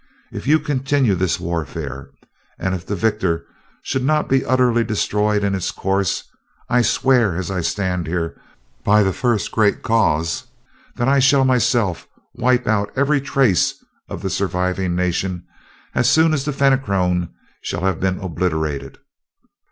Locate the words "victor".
2.95-3.45